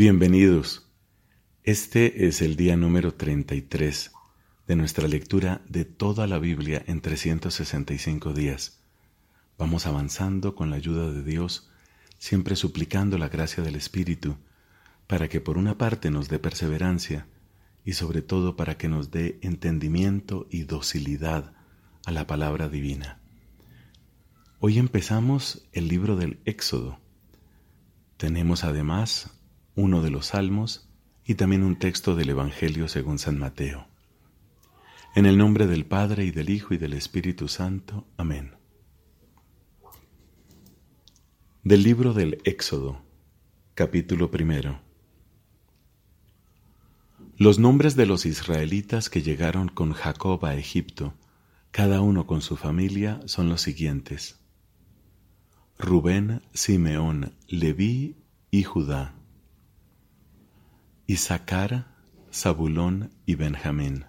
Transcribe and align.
Bienvenidos. 0.00 0.90
Este 1.62 2.26
es 2.26 2.40
el 2.40 2.56
día 2.56 2.74
número 2.74 3.12
33 3.12 4.12
de 4.66 4.74
nuestra 4.74 5.06
lectura 5.06 5.60
de 5.68 5.84
toda 5.84 6.26
la 6.26 6.38
Biblia 6.38 6.82
en 6.86 7.02
365 7.02 8.32
días. 8.32 8.80
Vamos 9.58 9.86
avanzando 9.86 10.54
con 10.54 10.70
la 10.70 10.76
ayuda 10.76 11.12
de 11.12 11.22
Dios, 11.22 11.68
siempre 12.18 12.56
suplicando 12.56 13.18
la 13.18 13.28
gracia 13.28 13.62
del 13.62 13.76
Espíritu, 13.76 14.38
para 15.06 15.28
que 15.28 15.42
por 15.42 15.58
una 15.58 15.76
parte 15.76 16.10
nos 16.10 16.30
dé 16.30 16.38
perseverancia 16.38 17.26
y 17.84 17.92
sobre 17.92 18.22
todo 18.22 18.56
para 18.56 18.78
que 18.78 18.88
nos 18.88 19.10
dé 19.10 19.38
entendimiento 19.42 20.46
y 20.48 20.62
docilidad 20.62 21.52
a 22.06 22.10
la 22.10 22.26
palabra 22.26 22.70
divina. 22.70 23.20
Hoy 24.60 24.78
empezamos 24.78 25.68
el 25.72 25.88
libro 25.88 26.16
del 26.16 26.40
Éxodo. 26.46 26.98
Tenemos 28.16 28.64
además 28.64 29.36
uno 29.74 30.02
de 30.02 30.10
los 30.10 30.26
salmos 30.26 30.88
y 31.24 31.34
también 31.36 31.62
un 31.62 31.76
texto 31.76 32.14
del 32.14 32.30
Evangelio 32.30 32.88
según 32.88 33.18
San 33.18 33.38
Mateo. 33.38 33.86
En 35.14 35.26
el 35.26 35.38
nombre 35.38 35.66
del 35.66 35.86
Padre 35.86 36.24
y 36.24 36.30
del 36.30 36.50
Hijo 36.50 36.74
y 36.74 36.78
del 36.78 36.92
Espíritu 36.92 37.48
Santo. 37.48 38.06
Amén. 38.16 38.54
Del 41.62 41.82
libro 41.82 42.14
del 42.14 42.40
Éxodo, 42.44 43.02
capítulo 43.74 44.30
primero. 44.30 44.80
Los 47.36 47.58
nombres 47.58 47.96
de 47.96 48.06
los 48.06 48.26
israelitas 48.26 49.10
que 49.10 49.22
llegaron 49.22 49.68
con 49.68 49.92
Jacob 49.92 50.44
a 50.44 50.54
Egipto, 50.56 51.14
cada 51.70 52.00
uno 52.00 52.26
con 52.26 52.42
su 52.42 52.56
familia, 52.56 53.20
son 53.26 53.48
los 53.48 53.62
siguientes. 53.62 54.40
Rubén, 55.78 56.42
Simeón, 56.52 57.34
Leví 57.48 58.16
y 58.50 58.62
Judá. 58.64 59.19
Isaacar, 61.12 61.88
Zabulón 62.32 63.10
y 63.26 63.34
Benjamín, 63.34 64.04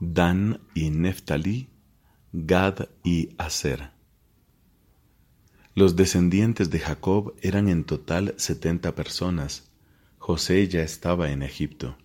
Dan 0.00 0.62
y 0.74 0.88
Neftalí, 0.88 1.68
Gad 2.32 2.88
y 3.04 3.34
Aser. 3.36 3.90
Los 5.74 5.94
descendientes 5.94 6.70
de 6.70 6.78
Jacob 6.78 7.34
eran 7.42 7.68
en 7.68 7.84
total 7.84 8.32
setenta 8.38 8.94
personas. 8.94 9.70
José 10.16 10.66
ya 10.66 10.80
estaba 10.80 11.30
en 11.30 11.42
Egipto. 11.42 11.98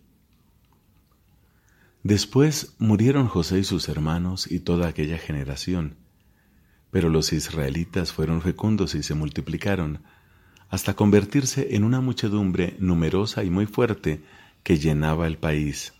Después 2.04 2.76
murieron 2.78 3.30
José 3.30 3.60
y 3.60 3.64
sus 3.64 3.88
hermanos 3.88 4.52
y 4.52 4.60
toda 4.60 4.90
aquella 4.90 5.17
generación. 5.17 5.95
Pero 6.90 7.08
los 7.08 7.32
israelitas 7.32 8.12
fueron 8.12 8.42
fecundos 8.42 8.95
y 8.95 9.04
se 9.04 9.14
multiplicaron, 9.14 10.04
hasta 10.72 10.95
convertirse 10.95 11.75
en 11.75 11.83
una 11.83 12.00
muchedumbre 12.00 12.77
numerosa 12.80 13.44
y 13.44 13.50
muy 13.50 13.66
fuerte 13.66 14.23
que 14.64 14.77
llenaba 14.80 15.27
el 15.27 15.38
país. 15.38 15.94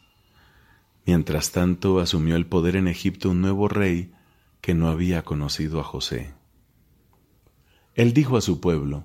Mientras 1.05 1.52
tanto 1.52 2.00
asumió 2.00 2.38
el 2.38 2.45
poder 2.45 2.77
en 2.77 2.88
Egipto 2.88 3.31
un 3.31 3.42
nuevo 3.42 3.67
rey 3.67 4.14
que 4.61 4.73
no 4.73 4.88
había 4.88 5.23
conocido 5.23 5.81
a 5.81 5.83
José. 5.83 6.33
Él 7.95 8.14
dijo 8.14 8.38
a 8.38 8.42
su 8.42 8.61
pueblo, 8.61 9.03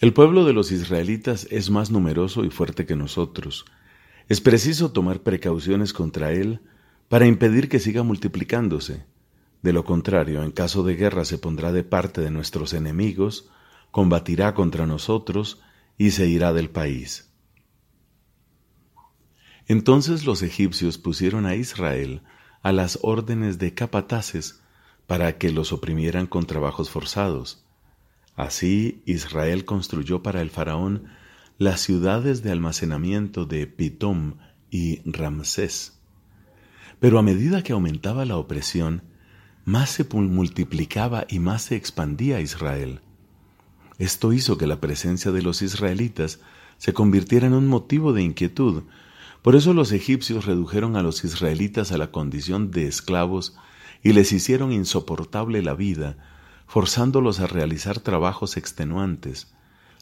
El 0.00 0.12
pueblo 0.12 0.44
de 0.44 0.54
los 0.54 0.72
israelitas 0.72 1.46
es 1.52 1.70
más 1.70 1.92
numeroso 1.92 2.44
y 2.44 2.50
fuerte 2.50 2.84
que 2.84 2.96
nosotros. 2.96 3.64
Es 4.28 4.40
preciso 4.40 4.90
tomar 4.90 5.20
precauciones 5.20 5.92
contra 5.92 6.32
él 6.32 6.62
para 7.08 7.26
impedir 7.26 7.68
que 7.68 7.78
siga 7.78 8.02
multiplicándose. 8.02 9.04
De 9.62 9.72
lo 9.72 9.84
contrario, 9.84 10.42
en 10.42 10.50
caso 10.50 10.82
de 10.82 10.96
guerra 10.96 11.24
se 11.24 11.38
pondrá 11.38 11.70
de 11.70 11.84
parte 11.84 12.20
de 12.22 12.32
nuestros 12.32 12.72
enemigos, 12.72 13.50
combatirá 13.96 14.52
contra 14.52 14.86
nosotros 14.86 15.62
y 15.96 16.10
se 16.10 16.26
irá 16.26 16.52
del 16.52 16.68
país. 16.68 17.32
Entonces 19.68 20.26
los 20.26 20.42
egipcios 20.42 20.98
pusieron 20.98 21.46
a 21.46 21.54
Israel 21.54 22.20
a 22.62 22.72
las 22.72 22.98
órdenes 23.00 23.58
de 23.58 23.72
capataces 23.72 24.60
para 25.06 25.38
que 25.38 25.50
los 25.50 25.72
oprimieran 25.72 26.26
con 26.26 26.44
trabajos 26.44 26.90
forzados. 26.90 27.64
Así 28.34 29.02
Israel 29.06 29.64
construyó 29.64 30.22
para 30.22 30.42
el 30.42 30.50
faraón 30.50 31.04
las 31.56 31.80
ciudades 31.80 32.42
de 32.42 32.52
almacenamiento 32.52 33.46
de 33.46 33.66
Pitom 33.66 34.34
y 34.70 35.00
Ramsés. 35.10 36.02
Pero 37.00 37.18
a 37.18 37.22
medida 37.22 37.62
que 37.62 37.72
aumentaba 37.72 38.26
la 38.26 38.36
opresión, 38.36 39.04
más 39.64 39.88
se 39.88 40.04
multiplicaba 40.12 41.24
y 41.30 41.38
más 41.38 41.62
se 41.62 41.76
expandía 41.76 42.42
Israel. 42.42 43.00
Esto 43.98 44.32
hizo 44.32 44.58
que 44.58 44.66
la 44.66 44.80
presencia 44.80 45.32
de 45.32 45.42
los 45.42 45.62
israelitas 45.62 46.40
se 46.78 46.92
convirtiera 46.92 47.46
en 47.46 47.54
un 47.54 47.66
motivo 47.66 48.12
de 48.12 48.22
inquietud. 48.22 48.82
Por 49.42 49.56
eso 49.56 49.72
los 49.72 49.92
egipcios 49.92 50.44
redujeron 50.44 50.96
a 50.96 51.02
los 51.02 51.24
israelitas 51.24 51.92
a 51.92 51.98
la 51.98 52.10
condición 52.10 52.70
de 52.70 52.86
esclavos 52.86 53.56
y 54.02 54.12
les 54.12 54.32
hicieron 54.32 54.72
insoportable 54.72 55.62
la 55.62 55.74
vida, 55.74 56.16
forzándolos 56.66 57.40
a 57.40 57.46
realizar 57.46 58.00
trabajos 58.00 58.56
extenuantes, 58.56 59.54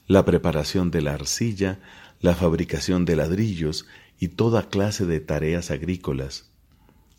la 0.07 0.25
preparación 0.25 0.91
de 0.91 1.03
la 1.03 1.15
arcilla, 1.15 1.81
la 2.21 2.35
fabricación 2.35 3.05
de 3.05 3.17
ladrillos 3.17 3.87
y 4.19 4.29
toda 4.29 4.69
clase 4.69 5.07
de 5.07 5.21
tareas 5.21 5.71
agrícolas. 5.71 6.51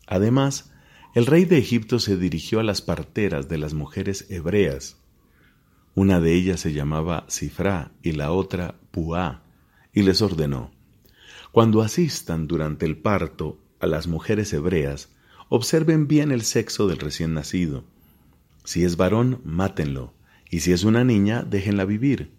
Además, 0.06 0.72
el 1.14 1.26
rey 1.26 1.44
de 1.44 1.58
Egipto 1.58 1.98
se 1.98 2.16
dirigió 2.16 2.60
a 2.60 2.62
las 2.62 2.82
parteras 2.82 3.48
de 3.48 3.58
las 3.58 3.72
mujeres 3.72 4.26
hebreas, 4.28 4.96
una 5.96 6.20
de 6.20 6.34
ellas 6.34 6.60
se 6.60 6.74
llamaba 6.74 7.24
Cifra 7.30 7.90
y 8.02 8.12
la 8.12 8.30
otra 8.30 8.78
Puá, 8.90 9.42
y 9.94 10.02
les 10.02 10.20
ordenó, 10.20 10.70
Cuando 11.52 11.80
asistan 11.80 12.46
durante 12.46 12.84
el 12.84 12.98
parto 12.98 13.58
a 13.80 13.86
las 13.86 14.06
mujeres 14.06 14.52
hebreas, 14.52 15.08
observen 15.48 16.06
bien 16.06 16.32
el 16.32 16.42
sexo 16.42 16.86
del 16.86 16.98
recién 16.98 17.32
nacido. 17.32 17.84
Si 18.62 18.84
es 18.84 18.98
varón, 18.98 19.40
mátenlo, 19.42 20.12
y 20.50 20.60
si 20.60 20.72
es 20.72 20.84
una 20.84 21.02
niña, 21.02 21.42
déjenla 21.44 21.86
vivir. 21.86 22.30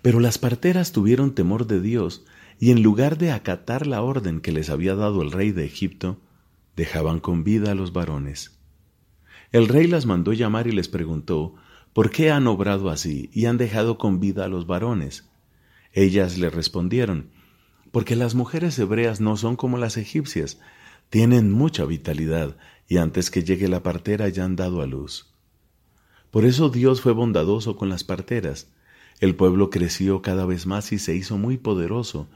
Pero 0.00 0.18
las 0.18 0.38
parteras 0.38 0.92
tuvieron 0.92 1.34
temor 1.34 1.66
de 1.66 1.82
Dios, 1.82 2.24
y 2.58 2.70
en 2.70 2.82
lugar 2.82 3.18
de 3.18 3.30
acatar 3.30 3.86
la 3.86 4.00
orden 4.00 4.40
que 4.40 4.52
les 4.52 4.70
había 4.70 4.94
dado 4.94 5.20
el 5.20 5.32
rey 5.32 5.52
de 5.52 5.66
Egipto, 5.66 6.18
dejaban 6.76 7.20
con 7.20 7.44
vida 7.44 7.72
a 7.72 7.74
los 7.74 7.92
varones. 7.92 8.58
El 9.52 9.68
rey 9.68 9.86
las 9.86 10.06
mandó 10.06 10.32
llamar 10.32 10.66
y 10.66 10.72
les 10.72 10.88
preguntó 10.88 11.56
¿Por 12.00 12.10
qué 12.10 12.30
han 12.30 12.46
obrado 12.46 12.88
así 12.88 13.28
y 13.30 13.44
han 13.44 13.58
dejado 13.58 13.98
con 13.98 14.20
vida 14.20 14.46
a 14.46 14.48
los 14.48 14.66
varones? 14.66 15.28
Ellas 15.92 16.38
le 16.38 16.48
respondieron, 16.48 17.28
porque 17.92 18.16
las 18.16 18.34
mujeres 18.34 18.78
hebreas 18.78 19.20
no 19.20 19.36
son 19.36 19.54
como 19.54 19.76
las 19.76 19.98
egipcias, 19.98 20.58
tienen 21.10 21.52
mucha 21.52 21.84
vitalidad 21.84 22.56
y 22.88 22.96
antes 22.96 23.30
que 23.30 23.44
llegue 23.44 23.68
la 23.68 23.82
partera 23.82 24.30
ya 24.30 24.46
han 24.46 24.56
dado 24.56 24.80
a 24.80 24.86
luz. 24.86 25.34
Por 26.30 26.46
eso 26.46 26.70
Dios 26.70 27.02
fue 27.02 27.12
bondadoso 27.12 27.76
con 27.76 27.90
las 27.90 28.02
parteras. 28.02 28.72
El 29.20 29.36
pueblo 29.36 29.68
creció 29.68 30.22
cada 30.22 30.46
vez 30.46 30.64
más 30.64 30.92
y 30.92 30.98
se 30.98 31.14
hizo 31.14 31.36
muy 31.36 31.58
poderoso, 31.58 32.30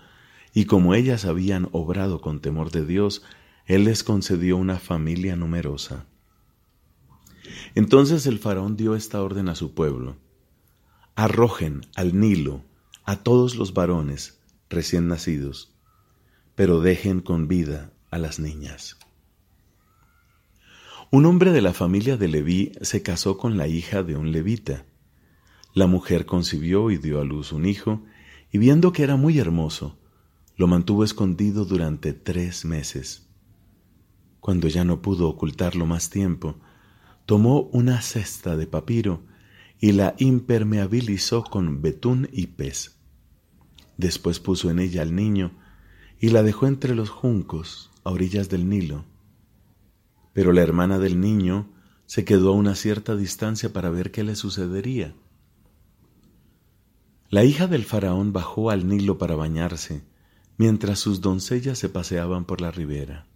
y 0.53 0.67
como 0.67 0.95
ellas 0.95 1.25
habían 1.25 1.71
obrado 1.73 2.21
con 2.21 2.43
temor 2.43 2.71
de 2.71 2.85
Dios, 2.85 3.23
Él 3.65 3.85
les 3.85 4.05
concedió 4.05 4.59
una 4.59 4.79
familia 4.79 5.37
numerosa. 5.37 6.05
Entonces 7.75 8.27
el 8.27 8.39
faraón 8.39 8.77
dio 8.77 8.95
esta 8.95 9.23
orden 9.23 9.49
a 9.49 9.55
su 9.55 9.75
pueblo. 9.75 10.17
Arrojen 11.17 11.83
al 11.97 12.19
Nilo 12.19 12.63
a 13.05 13.17
todos 13.17 13.57
los 13.57 13.75
varones 13.75 14.41
recién 14.71 15.09
nacidos, 15.09 15.75
pero 16.55 16.81
dejen 16.81 17.21
con 17.21 17.49
vida 17.49 17.93
a 18.11 18.19
las 18.19 18.39
niñas. 18.39 18.97
Un 21.11 21.27
hombre 21.27 21.53
de 21.53 21.63
la 21.63 21.73
familia 21.73 22.17
de 22.17 22.29
Leví 22.29 22.73
se 22.81 23.03
casó 23.03 23.39
con 23.39 23.57
la 23.57 23.69
hija 23.69 24.03
de 24.03 24.17
un 24.17 24.33
levita. 24.33 24.85
La 25.73 25.87
mujer 25.87 26.27
concibió 26.27 26.91
y 26.91 26.97
dio 26.97 27.21
a 27.21 27.25
luz 27.25 27.53
un 27.53 27.67
hijo, 27.67 28.03
y 28.51 28.59
viendo 28.59 28.93
que 28.93 29.03
era 29.03 29.17
muy 29.17 29.39
hermoso, 29.39 29.99
lo 30.57 30.67
mantuvo 30.67 31.05
escondido 31.05 31.65
durante 31.65 32.13
tres 32.13 32.65
meses. 32.65 33.29
Cuando 34.41 34.69
ya 34.69 34.85
no 34.85 35.03
pudo 35.03 35.29
ocultarlo 35.29 35.87
más 35.87 36.11
tiempo, 36.11 36.57
tomó 37.27 37.63
una 37.73 38.01
cesta 38.03 38.57
de 38.57 38.67
papiro 38.67 39.23
y 39.81 39.93
la 39.93 40.15
impermeabilizó 40.19 41.45
con 41.45 41.83
betún 41.83 42.29
y 42.33 42.49
pez. 42.49 42.97
Después 43.97 44.41
puso 44.41 44.71
en 44.71 44.79
ella 44.79 45.03
al 45.03 45.15
niño 45.15 45.53
y 46.21 46.31
la 46.31 46.43
dejó 46.43 46.67
entre 46.67 46.95
los 46.95 47.11
juncos 47.11 47.91
a 48.03 48.11
orillas 48.11 48.49
del 48.49 48.69
Nilo. 48.69 49.05
Pero 50.33 50.53
la 50.53 50.63
hermana 50.63 50.99
del 50.99 51.21
niño 51.21 51.69
se 52.07 52.25
quedó 52.25 52.51
a 52.51 52.57
una 52.57 52.75
cierta 52.75 53.17
distancia 53.17 53.73
para 53.73 53.91
ver 53.91 54.11
qué 54.11 54.25
le 54.25 54.37
sucedería. 54.37 55.15
La 57.31 57.45
hija 57.45 57.67
del 57.67 57.85
faraón 57.85 58.33
bajó 58.33 58.71
al 58.71 58.87
Nilo 58.89 59.19
para 59.19 59.35
bañarse, 59.35 60.05
mientras 60.57 60.99
sus 60.99 61.21
doncellas 61.21 61.79
se 61.79 61.89
paseaban 61.89 62.45
por 62.45 62.61
la 62.61 62.71
ribera. 62.71 63.27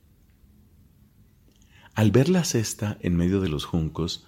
Al 1.99 2.13
ver 2.13 2.29
la 2.29 2.45
cesta 2.45 2.97
en 3.01 3.17
medio 3.17 3.41
de 3.41 3.49
los 3.49 3.65
juncos, 3.65 4.25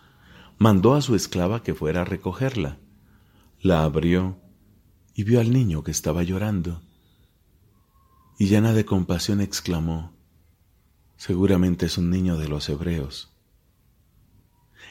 mandó 0.59 0.95
a 0.95 1.03
su 1.03 1.15
esclava 1.15 1.63
que 1.63 1.73
fuera 1.73 2.01
a 2.01 2.05
recogerla. 2.05 2.79
La 3.61 3.85
abrió 3.85 4.41
y 5.15 5.23
vio 5.23 5.39
al 5.39 5.53
niño 5.53 5.85
que 5.85 5.93
estaba 5.93 6.25
llorando. 6.25 6.83
Y 8.41 8.47
llena 8.47 8.73
de 8.73 8.85
compasión 8.85 9.41
exclamó, 9.41 10.13
seguramente 11.17 11.87
es 11.87 11.97
un 11.97 12.11
niño 12.11 12.39
de 12.39 12.49
los 12.49 12.69
hebreos. 12.69 13.33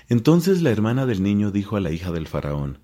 Entonces 0.08 0.62
la 0.62 0.70
hermana 0.70 1.06
del 1.06 1.22
niño 1.22 1.52
dijo 1.52 1.76
a 1.76 1.82
la 1.82 1.92
hija 1.92 2.14
del 2.14 2.30
faraón, 2.30 2.80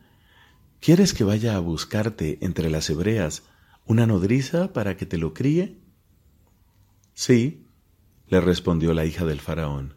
¿Quieres 0.81 1.13
que 1.13 1.23
vaya 1.23 1.55
a 1.55 1.59
buscarte 1.59 2.37
entre 2.41 2.69
las 2.69 2.89
hebreas 2.89 3.43
una 3.85 4.05
nodriza 4.05 4.73
para 4.73 4.97
que 4.97 5.05
te 5.05 5.17
lo 5.17 5.33
críe? 5.33 5.79
Sí, 7.13 7.64
le 8.27 8.41
respondió 8.41 8.93
la 8.93 9.05
hija 9.05 9.25
del 9.25 9.39
faraón. 9.39 9.93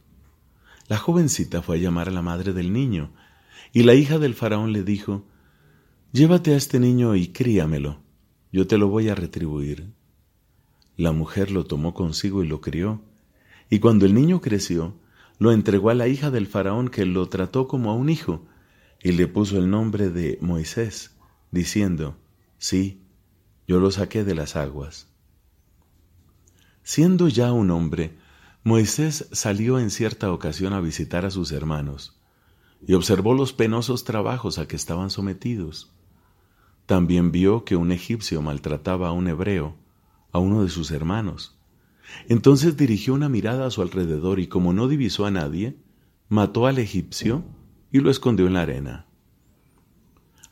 La 0.88 0.96
jovencita 0.96 1.62
fue 1.62 1.76
a 1.76 1.80
llamar 1.80 2.08
a 2.08 2.12
la 2.12 2.22
madre 2.22 2.52
del 2.52 2.72
niño, 2.72 3.10
y 3.72 3.82
la 3.82 3.94
hija 3.94 4.18
del 4.18 4.34
faraón 4.34 4.72
le 4.72 4.82
dijo, 4.82 5.24
Llévate 6.12 6.54
a 6.54 6.56
este 6.56 6.80
niño 6.80 7.14
y 7.16 7.28
críamelo, 7.28 8.00
yo 8.52 8.66
te 8.66 8.78
lo 8.78 8.88
voy 8.88 9.08
a 9.08 9.14
retribuir. 9.14 9.92
La 10.96 11.12
mujer 11.12 11.50
lo 11.50 11.64
tomó 11.64 11.92
consigo 11.92 12.42
y 12.42 12.46
lo 12.48 12.60
crió, 12.60 13.02
y 13.68 13.78
cuando 13.78 14.06
el 14.06 14.14
niño 14.14 14.40
creció, 14.40 14.94
lo 15.38 15.52
entregó 15.52 15.90
a 15.90 15.94
la 15.94 16.08
hija 16.08 16.30
del 16.30 16.46
faraón 16.46 16.88
que 16.88 17.04
lo 17.04 17.28
trató 17.28 17.68
como 17.68 17.90
a 17.90 17.94
un 17.94 18.08
hijo, 18.08 18.46
y 19.02 19.12
le 19.12 19.28
puso 19.28 19.58
el 19.58 19.70
nombre 19.70 20.10
de 20.10 20.38
Moisés, 20.40 21.14
diciendo, 21.50 22.16
Sí, 22.56 23.02
yo 23.68 23.78
lo 23.78 23.90
saqué 23.90 24.24
de 24.24 24.34
las 24.34 24.56
aguas. 24.56 25.07
Siendo 26.90 27.28
ya 27.28 27.52
un 27.52 27.70
hombre, 27.70 28.16
Moisés 28.64 29.28
salió 29.32 29.78
en 29.78 29.90
cierta 29.90 30.32
ocasión 30.32 30.72
a 30.72 30.80
visitar 30.80 31.26
a 31.26 31.30
sus 31.30 31.52
hermanos, 31.52 32.18
y 32.80 32.94
observó 32.94 33.34
los 33.34 33.52
penosos 33.52 34.04
trabajos 34.04 34.58
a 34.58 34.66
que 34.66 34.76
estaban 34.76 35.10
sometidos. 35.10 35.92
También 36.86 37.30
vio 37.30 37.66
que 37.66 37.76
un 37.76 37.92
egipcio 37.92 38.40
maltrataba 38.40 39.08
a 39.08 39.12
un 39.12 39.28
hebreo, 39.28 39.76
a 40.32 40.38
uno 40.38 40.62
de 40.62 40.70
sus 40.70 40.90
hermanos. 40.90 41.58
Entonces 42.26 42.78
dirigió 42.78 43.12
una 43.12 43.28
mirada 43.28 43.66
a 43.66 43.70
su 43.70 43.82
alrededor 43.82 44.40
y 44.40 44.46
como 44.46 44.72
no 44.72 44.88
divisó 44.88 45.26
a 45.26 45.30
nadie, 45.30 45.76
mató 46.30 46.66
al 46.66 46.78
egipcio 46.78 47.44
y 47.92 48.00
lo 48.00 48.10
escondió 48.10 48.46
en 48.46 48.54
la 48.54 48.62
arena. 48.62 49.06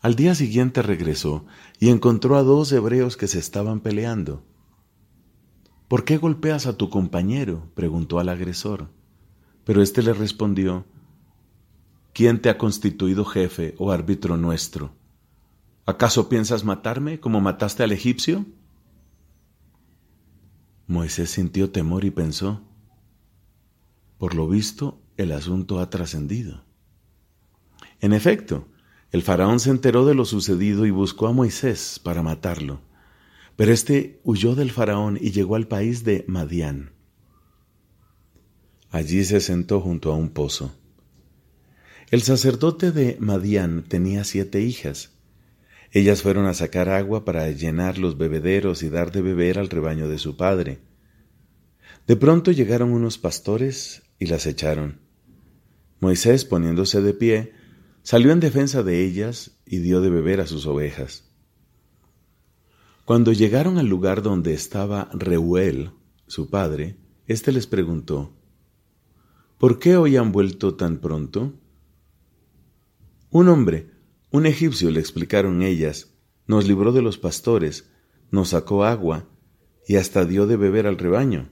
Al 0.02 0.16
día 0.16 0.34
siguiente 0.34 0.82
regresó 0.82 1.46
y 1.80 1.88
encontró 1.88 2.36
a 2.36 2.42
dos 2.42 2.70
hebreos 2.72 3.16
que 3.16 3.26
se 3.26 3.38
estaban 3.38 3.80
peleando. 3.80 4.44
¿Por 5.88 6.04
qué 6.04 6.16
golpeas 6.16 6.66
a 6.66 6.76
tu 6.76 6.90
compañero? 6.90 7.70
preguntó 7.74 8.18
al 8.18 8.28
agresor. 8.28 8.88
Pero 9.64 9.82
éste 9.82 10.02
le 10.02 10.12
respondió, 10.12 10.84
¿quién 12.12 12.40
te 12.40 12.50
ha 12.50 12.58
constituido 12.58 13.24
jefe 13.24 13.74
o 13.78 13.92
árbitro 13.92 14.36
nuestro? 14.36 14.92
¿Acaso 15.86 16.28
piensas 16.28 16.64
matarme 16.64 17.20
como 17.20 17.40
mataste 17.40 17.82
al 17.82 17.92
egipcio? 17.92 18.44
Moisés 20.88 21.30
sintió 21.30 21.70
temor 21.70 22.04
y 22.04 22.10
pensó, 22.10 22.62
por 24.18 24.34
lo 24.34 24.48
visto, 24.48 25.00
el 25.16 25.32
asunto 25.32 25.80
ha 25.80 25.90
trascendido. 25.90 26.64
En 28.00 28.12
efecto, 28.12 28.68
el 29.10 29.22
faraón 29.22 29.60
se 29.60 29.70
enteró 29.70 30.06
de 30.06 30.14
lo 30.14 30.24
sucedido 30.24 30.86
y 30.86 30.90
buscó 30.90 31.26
a 31.26 31.32
Moisés 31.32 32.00
para 32.02 32.22
matarlo, 32.22 32.80
pero 33.56 33.72
éste 33.72 34.20
huyó 34.22 34.54
del 34.54 34.70
faraón 34.70 35.18
y 35.20 35.32
llegó 35.32 35.56
al 35.56 35.66
país 35.66 36.04
de 36.04 36.24
Madián. 36.28 36.92
Allí 38.90 39.24
se 39.24 39.40
sentó 39.40 39.80
junto 39.80 40.12
a 40.12 40.16
un 40.16 40.28
pozo. 40.28 40.74
El 42.10 42.22
sacerdote 42.22 42.92
de 42.92 43.16
Madián 43.18 43.84
tenía 43.88 44.22
siete 44.24 44.60
hijas. 44.60 45.10
Ellas 45.90 46.22
fueron 46.22 46.46
a 46.46 46.54
sacar 46.54 46.88
agua 46.88 47.24
para 47.24 47.50
llenar 47.50 47.98
los 47.98 48.16
bebederos 48.16 48.82
y 48.82 48.88
dar 48.90 49.10
de 49.10 49.22
beber 49.22 49.58
al 49.58 49.68
rebaño 49.68 50.08
de 50.08 50.18
su 50.18 50.36
padre. 50.36 50.78
De 52.06 52.16
pronto 52.16 52.52
llegaron 52.52 52.92
unos 52.92 53.18
pastores 53.18 54.02
y 54.18 54.26
las 54.26 54.46
echaron. 54.46 55.00
Moisés, 55.98 56.44
poniéndose 56.44 57.00
de 57.00 57.14
pie, 57.14 57.52
salió 58.02 58.30
en 58.30 58.40
defensa 58.40 58.82
de 58.82 59.04
ellas 59.04 59.52
y 59.64 59.78
dio 59.78 60.00
de 60.00 60.10
beber 60.10 60.40
a 60.40 60.46
sus 60.46 60.66
ovejas. 60.66 61.25
Cuando 63.06 63.32
llegaron 63.32 63.78
al 63.78 63.86
lugar 63.86 64.20
donde 64.20 64.52
estaba 64.52 65.08
Reuel, 65.12 65.92
su 66.26 66.50
padre, 66.50 66.96
éste 67.28 67.52
les 67.52 67.68
preguntó, 67.68 68.32
¿Por 69.58 69.78
qué 69.78 69.96
hoy 69.96 70.16
han 70.16 70.32
vuelto 70.32 70.74
tan 70.74 70.98
pronto? 70.98 71.52
Un 73.30 73.48
hombre, 73.48 73.92
un 74.32 74.44
egipcio, 74.44 74.90
le 74.90 74.98
explicaron 74.98 75.62
ellas, 75.62 76.14
nos 76.48 76.66
libró 76.66 76.90
de 76.90 77.00
los 77.00 77.16
pastores, 77.16 77.88
nos 78.32 78.48
sacó 78.48 78.82
agua 78.82 79.28
y 79.86 79.94
hasta 79.94 80.24
dio 80.24 80.48
de 80.48 80.56
beber 80.56 80.88
al 80.88 80.98
rebaño. 80.98 81.48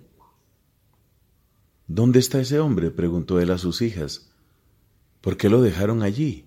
¿Dónde 1.87 2.19
está 2.19 2.41
ese 2.41 2.59
hombre? 2.59 2.91
preguntó 2.91 3.39
él 3.39 3.53
a 3.53 3.59
sus 3.59 3.81
hijas. 3.81 4.33
¿Por 5.21 5.37
qué 5.37 5.49
lo 5.49 5.63
dejaron 5.63 6.03
allí? 6.03 6.47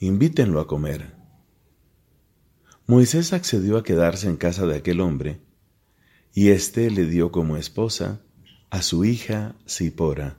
Invítenlo 0.00 0.60
a 0.60 0.66
comer. 0.66 1.13
Moisés 2.86 3.32
accedió 3.32 3.78
a 3.78 3.82
quedarse 3.82 4.28
en 4.28 4.36
casa 4.36 4.66
de 4.66 4.76
aquel 4.76 5.00
hombre, 5.00 5.40
y 6.34 6.50
éste 6.50 6.90
le 6.90 7.06
dio 7.06 7.32
como 7.32 7.56
esposa 7.56 8.20
a 8.68 8.82
su 8.82 9.06
hija 9.06 9.56
Zipora. 9.66 10.36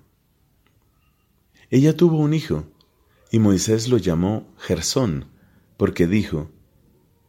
Ella 1.71 1.97
tuvo 1.97 2.19
un 2.19 2.35
hijo, 2.35 2.65
y 3.31 3.39
Moisés 3.39 3.87
lo 3.87 3.97
llamó 3.97 4.53
Gersón, 4.59 5.25
porque 5.75 6.05
dijo, 6.05 6.51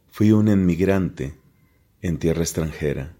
fui 0.07 0.31
un 0.31 0.49
inmigrante 0.49 1.39
en 2.01 2.19
tierra 2.19 2.41
extranjera. 2.41 3.17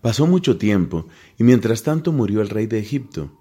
Pasó 0.00 0.26
mucho 0.26 0.58
tiempo, 0.58 1.06
y 1.38 1.44
mientras 1.44 1.84
tanto 1.84 2.10
murió 2.10 2.40
el 2.40 2.48
rey 2.48 2.66
de 2.66 2.80
Egipto, 2.80 3.38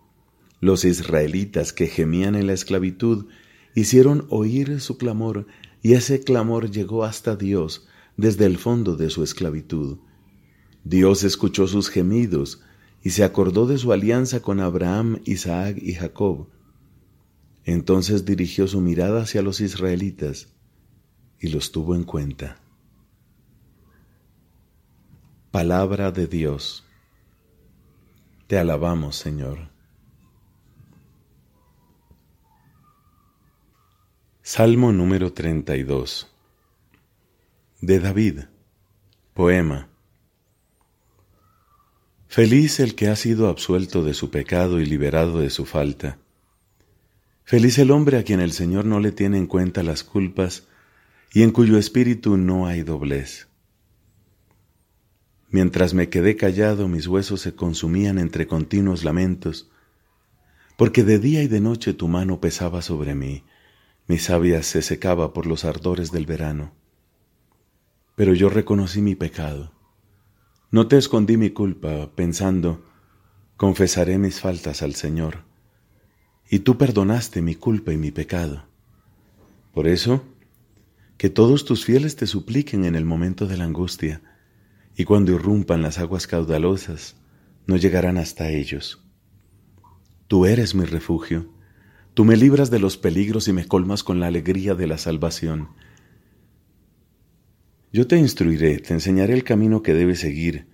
los 0.60 0.86
israelitas 0.86 1.74
que 1.74 1.88
gemían 1.88 2.36
en 2.36 2.46
la 2.46 2.54
esclavitud 2.54 3.26
hicieron 3.74 4.28
oír 4.30 4.80
su 4.80 4.98
clamor, 5.00 5.48
y 5.84 5.94
ese 5.94 6.22
clamor 6.22 6.72
llegó 6.72 7.04
hasta 7.04 7.36
Dios 7.36 7.86
desde 8.16 8.46
el 8.46 8.58
fondo 8.58 8.96
de 8.96 9.10
su 9.10 9.22
esclavitud. 9.22 10.00
Dios 10.86 11.24
escuchó 11.24 11.68
sus 11.68 11.90
gemidos 11.90 12.62
y 13.04 13.10
se 13.10 13.26
acordó 13.26 13.68
de 13.68 13.78
su 13.78 13.92
alianza 13.92 14.42
con 14.42 14.62
Abraham, 14.62 15.20
Isaac 15.26 15.78
y 15.82 15.94
Jacob. 15.94 16.48
Entonces 17.66 18.24
dirigió 18.24 18.66
su 18.68 18.80
mirada 18.80 19.24
hacia 19.24 19.42
los 19.42 19.60
israelitas 19.60 20.48
y 21.38 21.50
los 21.50 21.74
tuvo 21.74 21.96
en 21.96 22.06
cuenta. 22.06 22.62
Palabra 25.52 26.12
de 26.12 26.28
Dios. 26.28 26.86
Te 28.48 28.58
alabamos, 28.58 29.18
Señor. 29.18 29.73
Salmo 34.46 34.92
número 34.92 35.32
32 35.32 36.30
de 37.80 38.00
David. 38.02 38.40
Poema. 39.34 39.88
Feliz 42.28 42.82
el 42.82 42.94
que 42.94 43.08
ha 43.08 43.16
sido 43.16 43.48
absuelto 43.48 44.04
de 44.04 44.14
su 44.14 44.32
pecado 44.32 44.82
y 44.82 44.86
liberado 44.86 45.40
de 45.40 45.50
su 45.50 45.66
falta. 45.66 46.18
Feliz 47.46 47.78
el 47.78 47.90
hombre 47.90 48.18
a 48.18 48.24
quien 48.24 48.42
el 48.42 48.52
Señor 48.52 48.84
no 48.84 49.00
le 49.00 49.14
tiene 49.14 49.38
en 49.38 49.48
cuenta 49.48 49.82
las 49.82 50.04
culpas 50.04 50.68
y 51.32 51.44
en 51.44 51.52
cuyo 51.52 51.78
espíritu 51.78 52.36
no 52.36 52.68
hay 52.68 52.84
doblez. 52.84 53.48
Mientras 55.52 55.94
me 55.94 56.10
quedé 56.10 56.36
callado, 56.36 56.90
mis 56.90 57.08
huesos 57.08 57.40
se 57.40 57.56
consumían 57.56 58.20
entre 58.20 58.46
continuos 58.46 59.06
lamentos, 59.06 59.72
porque 60.78 61.06
de 61.06 61.20
día 61.20 61.44
y 61.44 61.48
de 61.48 61.62
noche 61.62 61.94
tu 61.94 62.10
mano 62.10 62.42
pesaba 62.42 62.82
sobre 62.82 63.16
mí 63.16 63.46
mi 64.06 64.18
savia 64.18 64.64
se 64.64 64.82
secaba 64.82 65.32
por 65.32 65.46
los 65.46 65.64
ardores 65.64 66.12
del 66.12 66.26
verano. 66.26 66.74
Pero 68.16 68.34
yo 68.34 68.50
reconocí 68.50 69.02
mi 69.02 69.16
pecado. 69.16 69.72
No 70.72 70.88
te 70.88 70.98
escondí 70.98 71.38
mi 71.38 71.52
culpa, 71.52 72.12
pensando, 72.14 72.84
confesaré 73.56 74.18
mis 74.18 74.42
faltas 74.42 74.82
al 74.82 74.96
Señor. 74.96 75.46
Y 76.50 76.60
tú 76.60 76.78
perdonaste 76.78 77.42
mi 77.42 77.56
culpa 77.56 77.94
y 77.94 77.98
mi 77.98 78.12
pecado. 78.12 78.66
Por 79.74 79.88
eso, 79.88 80.24
que 81.18 81.30
todos 81.30 81.64
tus 81.64 81.86
fieles 81.86 82.18
te 82.18 82.28
supliquen 82.28 82.84
en 82.84 82.96
el 82.96 83.06
momento 83.06 83.48
de 83.48 83.56
la 83.56 83.64
angustia, 83.64 84.22
y 84.98 85.06
cuando 85.06 85.32
irrumpan 85.32 85.82
las 85.82 85.98
aguas 85.98 86.28
caudalosas, 86.28 87.16
no 87.68 87.78
llegarán 87.78 88.18
hasta 88.18 88.50
ellos. 88.50 89.02
Tú 90.28 90.46
eres 90.46 90.76
mi 90.76 90.84
refugio 90.84 91.53
Tú 92.14 92.26
me 92.26 92.38
libras 92.38 92.70
de 92.70 92.80
los 92.80 92.98
peligros 92.98 93.48
y 93.48 93.54
me 93.54 93.66
colmas 93.68 94.04
con 94.04 94.20
la 94.20 94.28
alegría 94.28 94.76
de 94.76 94.88
la 94.88 94.98
salvación. 94.98 95.70
Yo 97.92 98.08
te 98.08 98.18
instruiré, 98.18 98.80
te 98.80 98.94
enseñaré 98.94 99.34
el 99.34 99.44
camino 99.44 99.82
que 99.82 99.94
debes 99.94 100.20
seguir. 100.20 100.68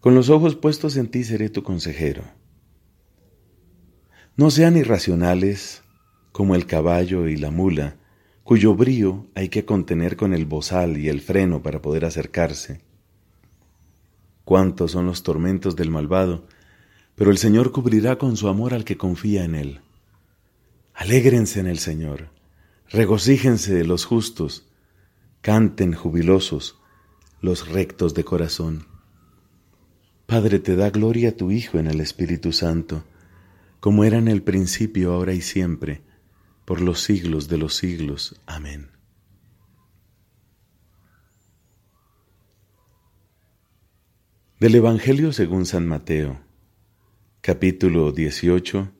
Con 0.00 0.14
los 0.14 0.30
ojos 0.30 0.54
puestos 0.56 0.96
en 0.96 1.08
ti 1.08 1.24
seré 1.24 1.50
tu 1.50 1.62
consejero. 1.62 2.24
No 4.36 4.50
sean 4.50 4.76
irracionales 4.76 5.82
como 6.32 6.54
el 6.54 6.66
caballo 6.66 7.28
y 7.28 7.36
la 7.36 7.50
mula 7.50 7.96
cuyo 8.48 8.74
brío 8.74 9.26
hay 9.34 9.50
que 9.50 9.66
contener 9.66 10.16
con 10.16 10.32
el 10.32 10.46
bozal 10.46 10.96
y 10.96 11.10
el 11.10 11.20
freno 11.20 11.62
para 11.62 11.82
poder 11.82 12.06
acercarse. 12.06 12.80
Cuántos 14.44 14.92
son 14.92 15.04
los 15.04 15.22
tormentos 15.22 15.76
del 15.76 15.90
malvado, 15.90 16.46
pero 17.14 17.30
el 17.30 17.36
Señor 17.36 17.72
cubrirá 17.72 18.16
con 18.16 18.38
su 18.38 18.48
amor 18.48 18.72
al 18.72 18.86
que 18.86 18.96
confía 18.96 19.44
en 19.44 19.54
él. 19.54 19.80
Alégrense 20.98 21.60
en 21.60 21.68
el 21.68 21.78
Señor, 21.78 22.28
regocíjense 22.88 23.84
los 23.84 24.04
justos, 24.04 24.68
canten 25.42 25.92
jubilosos 25.92 26.80
los 27.40 27.68
rectos 27.68 28.14
de 28.14 28.24
corazón. 28.24 28.88
Padre, 30.26 30.58
te 30.58 30.74
da 30.74 30.90
gloria 30.90 31.28
a 31.28 31.36
tu 31.36 31.52
Hijo 31.52 31.78
en 31.78 31.86
el 31.86 32.00
Espíritu 32.00 32.50
Santo, 32.50 33.04
como 33.78 34.02
era 34.02 34.18
en 34.18 34.26
el 34.26 34.42
principio, 34.42 35.12
ahora 35.12 35.34
y 35.34 35.40
siempre, 35.40 36.02
por 36.64 36.80
los 36.80 37.00
siglos 37.00 37.46
de 37.46 37.58
los 37.58 37.76
siglos. 37.76 38.40
Amén. 38.44 38.90
Del 44.58 44.74
Evangelio 44.74 45.32
según 45.32 45.64
San 45.64 45.86
Mateo, 45.86 46.40
capítulo 47.40 48.10
18, 48.10 48.90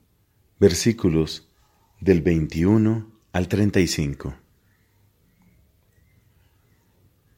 versículos 0.61 1.48
del 1.99 2.21
21 2.21 3.11
al 3.31 3.47
35. 3.47 4.35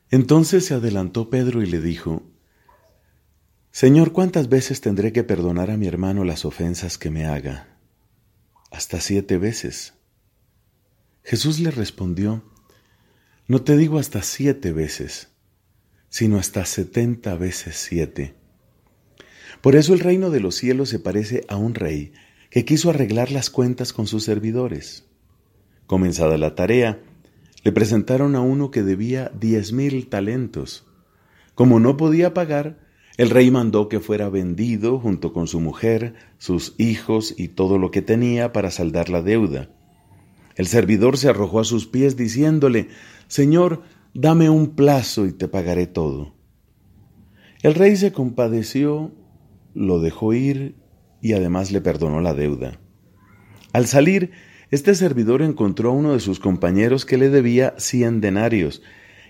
Entonces 0.09 0.65
se 0.65 0.73
adelantó 0.73 1.29
Pedro 1.29 1.63
y 1.63 1.65
le 1.65 1.79
dijo, 1.79 2.23
Señor, 3.71 4.11
¿cuántas 4.11 4.49
veces 4.49 4.81
tendré 4.81 5.13
que 5.13 5.23
perdonar 5.23 5.71
a 5.71 5.77
mi 5.77 5.87
hermano 5.87 6.25
las 6.25 6.43
ofensas 6.43 6.97
que 6.97 7.09
me 7.09 7.25
haga? 7.25 7.77
Hasta 8.69 8.99
siete 8.99 9.37
veces. 9.37 9.93
Jesús 11.23 11.59
le 11.59 11.71
respondió, 11.71 12.43
No 13.47 13.61
te 13.61 13.77
digo 13.77 13.99
hasta 13.99 14.21
siete 14.21 14.73
veces, 14.73 15.29
sino 16.09 16.37
hasta 16.37 16.65
setenta 16.65 17.35
veces 17.35 17.77
siete. 17.77 18.35
Por 19.61 19.75
eso 19.75 19.93
el 19.93 20.01
reino 20.01 20.29
de 20.29 20.41
los 20.41 20.55
cielos 20.55 20.89
se 20.89 20.99
parece 20.99 21.45
a 21.47 21.55
un 21.55 21.73
rey 21.73 22.13
que 22.51 22.65
quiso 22.65 22.89
arreglar 22.89 23.31
las 23.31 23.49
cuentas 23.49 23.93
con 23.93 24.07
sus 24.07 24.25
servidores. 24.25 25.07
Comenzada 25.87 26.37
la 26.37 26.53
tarea, 26.53 27.01
le 27.63 27.71
presentaron 27.71 28.35
a 28.35 28.41
uno 28.41 28.71
que 28.71 28.83
debía 28.83 29.31
diez 29.39 29.71
mil 29.71 30.07
talentos. 30.09 30.85
Como 31.55 31.79
no 31.79 31.95
podía 31.95 32.33
pagar, 32.33 32.77
el 33.17 33.29
rey 33.29 33.49
mandó 33.51 33.87
que 33.87 34.01
fuera 34.01 34.29
vendido 34.29 34.99
junto 34.99 35.31
con 35.31 35.47
su 35.47 35.61
mujer, 35.61 36.15
sus 36.39 36.75
hijos 36.77 37.33
y 37.37 37.47
todo 37.47 37.77
lo 37.77 37.89
que 37.89 38.01
tenía 38.01 38.51
para 38.51 38.69
saldar 38.69 39.09
la 39.09 39.21
deuda. 39.21 39.69
El 40.55 40.67
servidor 40.67 41.17
se 41.17 41.29
arrojó 41.29 41.61
a 41.61 41.65
sus 41.65 41.87
pies 41.87 42.17
diciéndole, 42.17 42.89
Señor, 43.27 43.83
dame 44.13 44.49
un 44.49 44.75
plazo 44.75 45.25
y 45.25 45.31
te 45.31 45.47
pagaré 45.47 45.87
todo. 45.87 46.33
El 47.61 47.75
rey 47.75 47.95
se 47.95 48.11
compadeció, 48.11 49.13
lo 49.73 50.01
dejó 50.01 50.33
ir 50.33 50.80
y 51.21 51.33
además 51.33 51.71
le 51.71 51.81
perdonó 51.81 52.21
la 52.21 52.33
deuda. 52.33 52.79
Al 53.73 53.87
salir, 53.87 54.31
este 54.71 54.95
servidor 54.95 55.41
encontró 55.41 55.91
a 55.91 55.93
uno 55.93 56.13
de 56.13 56.19
sus 56.19 56.39
compañeros 56.39 57.05
que 57.05 57.17
le 57.17 57.29
debía 57.29 57.75
cien 57.77 58.21
denarios, 58.21 58.81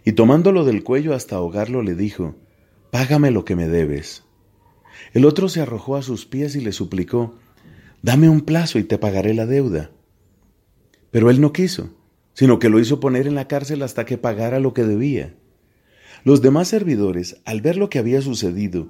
y 0.05 0.13
tomándolo 0.13 0.65
del 0.65 0.83
cuello 0.83 1.13
hasta 1.13 1.35
ahogarlo 1.35 1.81
le 1.83 1.95
dijo, 1.95 2.35
Págame 2.91 3.31
lo 3.31 3.45
que 3.45 3.55
me 3.55 3.67
debes. 3.67 4.23
El 5.13 5.25
otro 5.25 5.49
se 5.49 5.61
arrojó 5.61 5.95
a 5.95 6.01
sus 6.01 6.25
pies 6.25 6.55
y 6.55 6.61
le 6.61 6.71
suplicó, 6.71 7.35
Dame 8.01 8.29
un 8.29 8.41
plazo 8.41 8.79
y 8.79 8.83
te 8.83 8.97
pagaré 8.97 9.33
la 9.33 9.45
deuda. 9.45 9.91
Pero 11.11 11.29
él 11.29 11.39
no 11.39 11.53
quiso, 11.53 11.89
sino 12.33 12.59
que 12.59 12.69
lo 12.69 12.79
hizo 12.79 12.99
poner 12.99 13.27
en 13.27 13.35
la 13.35 13.47
cárcel 13.47 13.83
hasta 13.83 14.05
que 14.05 14.17
pagara 14.17 14.59
lo 14.59 14.73
que 14.73 14.83
debía. 14.83 15.35
Los 16.23 16.41
demás 16.41 16.67
servidores, 16.67 17.41
al 17.45 17.61
ver 17.61 17.77
lo 17.77 17.89
que 17.89 17.99
había 17.99 18.21
sucedido, 18.21 18.89